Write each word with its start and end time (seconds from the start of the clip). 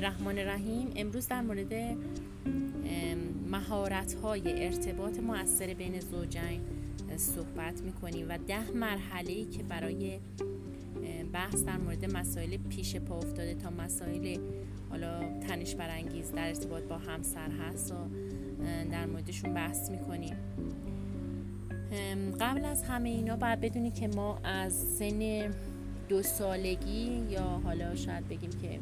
الرحمن 0.00 0.38
الرحیم 0.38 0.88
امروز 0.96 1.28
در 1.28 1.40
مورد 1.40 1.96
مهارت 3.50 4.14
های 4.14 4.64
ارتباط 4.64 5.18
مؤثر 5.18 5.74
بین 5.74 6.00
زوجین 6.00 6.60
صحبت 7.16 7.82
می‌کنیم 7.82 8.26
و 8.28 8.38
ده 8.38 8.70
مرحله 8.70 9.44
که 9.44 9.62
برای 9.62 10.18
بحث 11.32 11.64
در 11.64 11.76
مورد 11.76 12.16
مسائل 12.16 12.56
پیش 12.56 12.96
پا 12.96 13.18
افتاده 13.18 13.54
تا 13.54 13.70
مسائل 13.70 14.38
حالا 14.90 15.40
تنش 15.48 15.74
برانگیز 15.74 16.32
در 16.32 16.48
ارتباط 16.48 16.82
با 16.82 16.98
همسر 16.98 17.50
هست 17.50 17.92
و 17.92 17.96
در 18.92 19.06
موردشون 19.06 19.54
بحث 19.54 19.90
می‌کنیم. 19.90 20.36
قبل 22.40 22.64
از 22.64 22.82
همه 22.82 23.08
اینا 23.08 23.36
باید 23.36 23.60
بدونی 23.60 23.90
که 23.90 24.08
ما 24.08 24.38
از 24.44 24.72
سن 24.72 25.50
دو 26.08 26.22
سالگی 26.22 27.22
یا 27.30 27.42
حالا 27.64 27.94
شاید 27.94 28.28
بگیم 28.28 28.50
که 28.50 28.78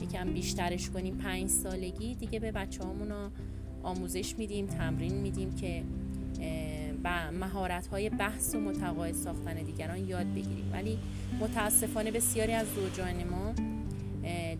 یکم 0.00 0.32
بیشترش 0.32 0.90
کنیم 0.90 1.14
پنج 1.14 1.48
سالگی. 1.48 2.14
دیگه 2.14 2.40
به 2.40 2.52
بچه 2.52 2.84
آموزش 3.82 4.38
میدیم 4.38 4.66
تمرین 4.66 5.14
میدیم 5.14 5.54
که 5.54 5.82
مهارت 7.40 7.86
های 7.86 8.10
بحث 8.10 8.54
و 8.54 8.60
متقاعد 8.60 9.14
ساختن 9.14 9.54
دیگران 9.54 10.08
یاد 10.08 10.26
بگیریم. 10.34 10.70
ولی 10.72 10.98
متاسفانه 11.40 12.10
بسیاری 12.10 12.52
از 12.52 12.66
زوجان 12.74 13.24
ما 13.24 13.54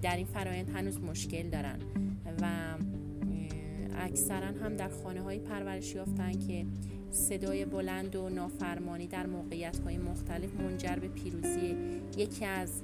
در 0.02 0.16
این 0.16 0.26
فرایند 0.26 0.70
هنوز 0.70 1.00
مشکل 1.00 1.48
دارن 1.48 1.78
و 2.42 2.46
اکثرا 3.98 4.46
هم 4.46 4.76
در 4.76 4.88
خانه 4.88 5.22
های 5.22 5.38
پرورش 5.38 5.94
یافتن 5.94 6.32
که 6.32 6.66
صدای 7.10 7.64
بلند 7.64 8.16
و 8.16 8.28
نافرمانی 8.28 9.06
در 9.06 9.26
موقعیت 9.26 9.78
های 9.78 9.98
مختلف 9.98 10.54
منجر 10.60 10.96
به 10.96 11.08
پیروزی 11.08 11.76
یکی 12.16 12.44
از 12.44 12.82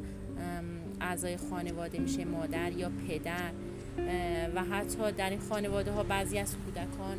اعضای 1.02 1.36
خانواده 1.36 1.98
میشه 1.98 2.24
مادر 2.24 2.72
یا 2.72 2.90
پدر 3.08 3.50
و 4.54 4.64
حتی 4.64 5.12
در 5.12 5.30
این 5.30 5.40
خانواده 5.40 5.92
ها 5.92 6.02
بعضی 6.02 6.38
از 6.38 6.56
کودکان 6.56 7.18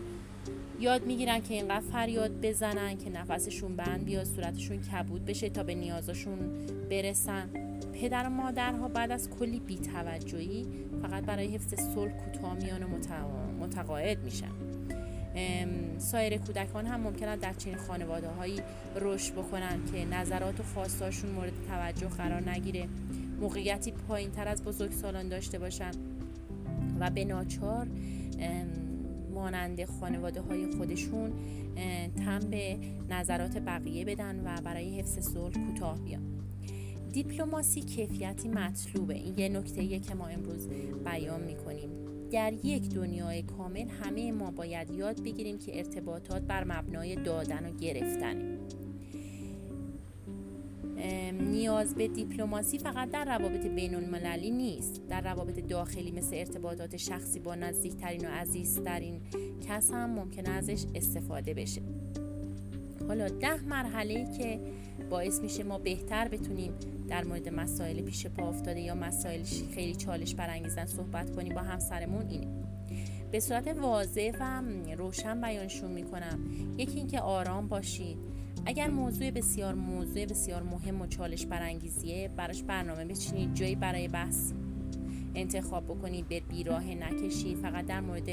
یاد 0.80 1.06
می‌گیرن 1.06 1.42
که 1.42 1.54
اینقدر 1.54 1.86
فریاد 1.92 2.32
بزنن 2.42 2.98
که 2.98 3.10
نفسشون 3.10 3.76
بند 3.76 4.06
بیاد 4.06 4.24
صورتشون 4.24 4.82
کبود 4.82 5.26
بشه 5.26 5.50
تا 5.50 5.64
به 5.64 5.76
نیازشون 5.76 6.38
برسن. 6.90 7.50
پدر 7.94 8.26
و 8.28 8.30
مادرها 8.30 8.88
بعد 8.88 9.12
از 9.12 9.30
کلی 9.30 9.60
بیتوجهی 9.60 10.66
فقط 11.02 11.24
برای 11.24 11.48
حفظ 11.48 11.74
صلح 11.94 12.12
کوتاه 12.12 12.54
میان 12.54 12.84
و 12.84 12.88
متقاعد 13.60 14.24
میشن. 14.24 14.52
سایر 15.98 16.38
کودکان 16.38 16.86
هم 16.86 17.00
ممکنه 17.00 17.36
در 17.36 17.54
چنین 17.54 17.78
خانواده 17.78 18.28
هایی 18.28 18.62
رشد 18.96 19.34
بکنن 19.34 19.80
که 19.92 20.06
نظرات 20.06 20.60
و 20.60 20.64
خواستاشون 20.64 21.32
مورد 21.32 21.54
توجه 21.68 22.08
قرار 22.08 22.50
نگیره. 22.50 22.88
موقعیتی 23.44 23.92
پایین 23.92 24.32
تر 24.32 24.48
از 24.48 24.64
بزرگ 24.64 24.92
سالان 24.92 25.30
داشته 25.30 25.60
باشن 25.60 25.92
و 27.00 27.10
به 27.10 27.26
ناچار 27.26 27.88
مانند 29.34 29.86
خانواده 29.86 30.42
های 30.42 30.72
خودشون 30.72 31.32
تم 32.26 32.40
به 32.40 32.78
نظرات 33.10 33.58
بقیه 33.58 34.06
بدن 34.06 34.40
و 34.46 34.62
برای 34.62 35.00
حفظ 35.00 35.20
صلح 35.20 35.54
کوتاه 35.54 36.00
بیان. 36.00 36.22
دیپلماسی 37.12 37.82
کیفیتی 37.82 38.48
مطلوبه. 38.48 39.14
این 39.14 39.38
یه 39.38 39.50
نکته 39.50 40.00
که 40.00 40.16
ما 40.16 40.28
امروز 40.28 40.68
بیان 41.06 41.44
می‌کنیم. 41.44 41.90
در 42.32 42.54
یک 42.64 42.90
دنیای 42.90 43.44
کامل 43.44 43.88
همه 44.04 44.32
ما 44.32 44.52
باید 44.52 44.90
یاد 44.90 45.24
بگیریم 45.24 45.58
که 45.58 45.78
ارتباطات 45.78 46.42
بر 46.42 46.64
مبنای 46.64 47.16
دادن 47.16 47.70
و 47.70 47.78
گرفتنه. 47.78 48.58
نیاز 51.32 51.96
به 51.96 52.08
دیپلماسی 52.08 52.80
فقط 52.80 53.12
در 53.12 53.26
روابط 53.38 53.66
بین 53.68 53.96
المللی 53.96 54.52
نیست. 54.52 55.02
در 55.10 55.22
روابط 55.22 55.60
داخلی 55.60 56.12
مثل 56.12 56.36
ارتباطات 56.36 56.98
شخصی 56.98 57.40
با 57.40 57.56
نزدیکترین 57.56 58.26
و 58.26 58.30
عزیزترین 58.30 59.22
کس 59.68 59.92
هم 59.92 60.10
ممکن 60.10 60.46
ازش 60.46 60.86
استفاده 60.96 61.54
بشه. 61.54 61.82
حالا 63.08 63.30
ده 63.30 63.62
مرحله 63.62 64.38
که 64.38 64.60
باعث 65.10 65.40
میشه 65.40 65.64
ما 65.64 65.78
بهتر 65.78 66.28
بتونیم 66.28 66.74
در 67.08 67.24
مورد 67.24 67.50
مسائل 67.50 68.02
پیش 68.02 68.28
پا 68.28 68.50
افتاده 68.50 68.80
یا 68.80 68.96
مسائل 68.96 69.44
خیلی 69.76 69.96
چالش 69.96 70.36
برانگیزن 70.36 70.86
صحبت 70.86 71.36
کنیم 71.36 71.56
با 71.56 71.62
همسرمون 71.62 72.30
اینه. 72.30 72.48
به 73.32 73.40
صورت 73.40 73.68
واضح 73.68 74.32
و 74.40 74.62
روشن 74.98 75.42
بیانشون 75.42 75.92
می‌کنم. 75.92 76.40
یکی 76.78 76.98
اینکه 76.98 77.20
آرام 77.20 77.68
باشید. 77.68 78.18
اگر 78.66 78.90
موضوع 78.90 79.32
بسیار 79.32 79.74
موضوع 79.76 80.26
بسیار 80.26 80.64
مهم 80.64 81.02
و 81.02 81.08
چالش 81.08 81.46
برانگیزیه 81.46 82.28
براش 82.38 82.64
برنامه 82.64 83.06
بچینید. 83.06 83.54
جایی 83.54 83.76
برای 83.76 84.08
بحث 84.08 84.52
انتخاب 85.36 85.86
بکنید. 85.86 86.28
به 86.28 86.40
بیراه 86.40 86.86
نکشید. 86.86 87.58
فقط 87.58 87.86
در 87.86 88.02
مورد 88.02 88.30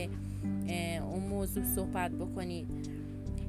اون 1.10 1.22
موضوع 1.30 1.64
صحبت 1.64 2.10
بکنید. 2.10 2.66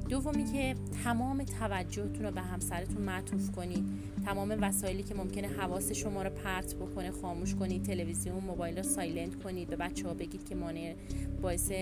دومی 0.08 0.44
که 0.44 0.74
تمام 1.04 1.44
توجهتون 1.44 2.24
رو 2.24 2.30
به 2.30 2.40
همسرتون 2.40 3.02
معطوف 3.02 3.50
کنید. 3.50 3.84
تمام 4.24 4.58
وسایلی 4.60 5.02
که 5.02 5.14
ممکنه 5.14 5.48
حواس 5.48 5.92
شما 5.92 6.22
رو 6.22 6.30
پرت 6.30 6.74
بکنه 6.74 7.10
خاموش 7.10 7.54
کنید. 7.54 7.82
تلویزیون 7.82 8.44
موبایل 8.44 8.76
رو 8.76 8.82
سایلنت 8.82 9.42
کنید. 9.42 9.68
به 9.68 9.76
بچه 9.76 10.08
ها 10.08 10.14
بگید 10.14 10.48
که 10.48 10.54
مانع 10.54 10.94
باعث 11.42 11.72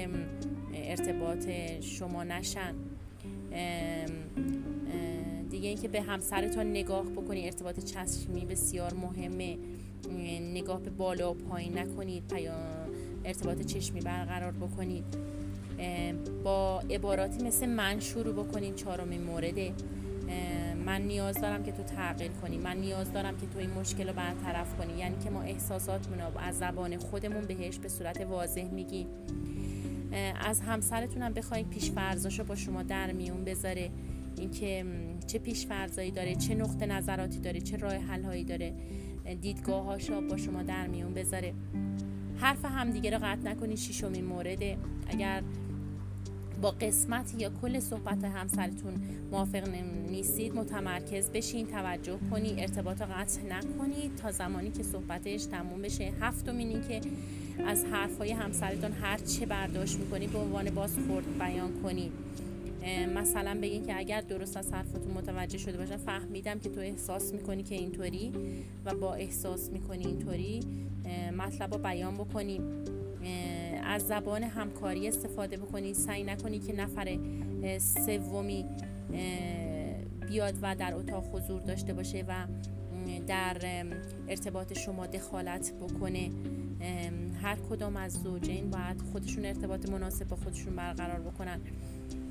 ارتباط 0.74 1.48
شما 1.80 2.24
نشن. 2.24 2.74
اینکه 5.70 5.88
به 5.88 6.02
همسرتان 6.02 6.70
نگاه 6.70 7.04
بکنید 7.04 7.44
ارتباط 7.44 7.84
چشمی 7.84 8.44
بسیار 8.44 8.94
مهمه. 8.94 9.58
نگاه 10.40 10.80
به 10.80 10.90
بالا 10.90 11.30
و 11.30 11.34
پایین 11.34 11.78
نکنید 11.78 12.32
ارتباط 13.24 13.62
چشمی 13.62 14.00
برقرار 14.00 14.52
بکنید. 14.52 15.04
با 16.44 16.80
عباراتی 16.90 17.44
مثل 17.44 17.68
من 17.68 18.00
شروع 18.00 18.44
بکنید 18.44 18.74
چهارمین 18.74 19.22
مورد. 19.22 19.58
من 20.86 21.02
نیاز 21.02 21.40
دارم 21.40 21.62
که 21.62 21.72
تو 21.72 21.82
تغییر 21.82 22.30
کنی. 22.30 22.58
من 22.58 22.76
نیاز 22.76 23.12
دارم 23.12 23.36
که 23.36 23.46
تو 23.46 23.58
این 23.58 23.70
مشکل 23.70 24.08
رو 24.08 24.14
برطرف 24.14 24.76
کنی. 24.78 24.98
یعنی 24.98 25.16
که 25.24 25.30
ما 25.30 25.42
احساساتمون 25.42 26.18
رو 26.18 26.38
از 26.38 26.58
زبان 26.58 26.98
خودمون 26.98 27.44
بهش 27.44 27.78
به 27.78 27.88
صورت 27.88 28.20
واضح 28.20 28.64
میگیم. 28.64 29.06
از 30.40 30.60
همسرتون 30.60 31.22
هم 31.22 31.32
بخواید 31.32 31.68
پیش 31.68 31.92
رو 32.38 32.44
با 32.44 32.56
شما 32.56 32.82
در 32.82 33.12
میون 33.12 33.44
بذاره. 33.44 33.90
اینکه 34.38 34.84
چه 35.26 35.38
پیش 35.38 35.66
فرضایی 35.66 36.10
داره 36.10 36.34
چه 36.34 36.54
نقطه 36.54 36.86
نظراتی 36.86 37.38
داره 37.38 37.60
چه 37.60 37.76
راه 37.76 37.94
حل 37.94 38.22
هایی 38.22 38.44
داره 38.44 38.74
دیدگاهاشو 39.40 40.20
با 40.20 40.36
شما 40.36 40.62
در 40.62 40.86
میون 40.86 41.14
بذاره. 41.14 41.54
حرف 42.36 42.64
همدیگه 42.64 43.10
رو 43.10 43.18
قطع 43.18 43.42
نکنید 43.42 43.78
شیشمین 43.78 44.24
مورد 44.24 44.62
اگر 45.06 45.42
با 46.62 46.70
قسمت 46.70 47.34
یا 47.38 47.50
کل 47.62 47.80
صحبت 47.80 48.24
همسرتون 48.24 48.94
موافق 49.30 49.68
نیستید 50.10 50.54
متمرکز 50.54 51.30
بشین 51.30 51.66
توجه 51.66 52.18
کنید 52.30 52.58
ارتباط 52.58 53.02
قطع 53.02 53.42
نکنید 53.42 54.16
تا 54.16 54.32
زمانی 54.32 54.70
که 54.70 54.82
صحبتش 54.82 55.44
تموم 55.44 55.82
بشه. 55.82 56.12
هفتمینی 56.20 56.80
که 56.88 57.00
از 57.66 57.84
حرفهای 57.84 58.32
همسرتون 58.32 58.92
هر 58.92 59.18
چه 59.18 59.46
برداشت 59.46 59.98
می‌کنید 59.98 60.30
به 60.30 60.38
عنوان 60.38 60.70
بازخورد 60.70 61.38
بیان 61.38 61.82
کنید 61.82 62.12
مثلا 63.14 63.58
بگین 63.62 63.86
که 63.86 63.98
اگر 63.98 64.20
درست 64.20 64.56
از 64.56 64.72
حرفتون 64.72 65.12
متوجه 65.12 65.58
شده 65.58 65.78
باشم 65.78 65.96
فهمیدم 65.96 66.58
که 66.58 66.68
تو 66.68 66.80
احساس 66.80 67.32
می‌کنی 67.32 67.62
که 67.62 67.74
اینطوری 67.74 68.32
و 68.84 68.94
با 68.94 69.14
احساس 69.14 69.70
می‌کنی 69.70 70.06
اینطوری 70.06 70.60
مطلب 71.38 71.74
رو 71.74 71.78
بیان 71.78 72.14
بکنی. 72.14 72.60
از 73.84 74.06
زبان 74.06 74.42
همکاری 74.42 75.08
استفاده 75.08 75.56
بکنی. 75.56 75.94
سعی 75.94 76.24
نکنی 76.24 76.58
که 76.58 76.72
نفر 76.72 77.18
سومی 77.78 78.64
بیاد 80.28 80.54
و 80.62 80.74
در 80.74 80.94
اتاق 80.94 81.34
حضور 81.34 81.60
داشته 81.60 81.92
باشه 81.92 82.24
و 82.28 82.46
در 83.26 83.56
ارتباط 84.28 84.78
شما 84.78 85.06
دخالت 85.06 85.72
بکنه. 85.72 86.30
هر 87.42 87.56
کدام 87.70 87.96
از 87.96 88.12
زوجین 88.12 88.70
باید 88.70 89.02
خودشون 89.12 89.44
ارتباط 89.44 89.88
مناسب 89.88 90.28
با 90.28 90.36
خودشون 90.36 90.76
برقرار 90.76 91.20
بکنن. 91.20 91.60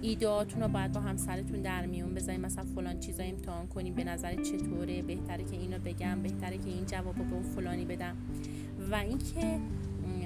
ایدهاتون 0.01 0.61
رو 0.61 0.67
باید 0.67 0.91
با 0.91 1.01
همسرتون 1.01 1.61
در 1.61 1.85
میون 1.85 2.13
بذاریم 2.13 2.41
مثلا 2.41 2.63
فلان 2.63 2.99
چیزا 2.99 3.23
امتحان 3.23 3.67
کنیم 3.67 3.93
به 3.93 4.03
نظر 4.03 4.35
چطوره؟ 4.35 5.01
بهتره 5.01 5.43
که 5.43 5.57
اینو 5.57 5.79
بگم 5.79 6.21
بهتره 6.21 6.57
که 6.57 6.69
این 6.69 6.85
جواب 6.85 7.15
به 7.15 7.33
اون 7.33 7.43
فلانی 7.43 7.85
بدم. 7.85 8.15
و 8.91 8.95
اینکه 8.95 9.59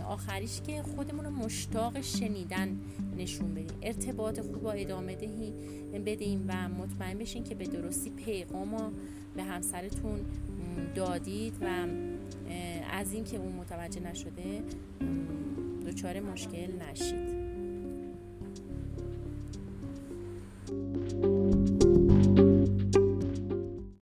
آخریش 0.08 0.62
که 0.62 0.82
خودمون 0.82 1.26
رو 1.26 1.32
مشتاق 1.32 2.02
شنیدن 2.02 2.78
نشون 3.18 3.54
بدیم. 3.54 3.78
ارتباط 3.82 4.40
خوب 4.40 4.62
با 4.62 4.72
ادامه 4.72 5.16
دهی 5.16 5.54
بدیم 6.06 6.46
و 6.48 6.70
مطمئن 6.70 7.18
بشین 7.18 7.44
که 7.44 7.56
به 7.56 7.66
درستی 7.66 8.10
پیغام 8.10 8.94
به 9.36 9.44
همسرتون 9.44 10.20
دادید 10.96 11.54
و 11.62 11.88
از 12.92 13.14
اینکه 13.14 13.38
اون 13.38 13.52
متوجه 13.52 14.02
نشده 14.02 14.64
دچار 15.88 16.20
مشکل 16.20 16.72
نشید. 16.92 17.43